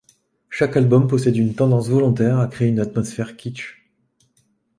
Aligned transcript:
Chaque 0.49 0.77
album 0.77 1.07
possède 1.07 1.35
une 1.37 1.53
tendance 1.53 1.87
volontaire 1.87 2.39
à 2.39 2.47
créer 2.47 2.69
une 2.69 2.79
atmosphère 2.79 3.37
kitsch. 3.37 3.83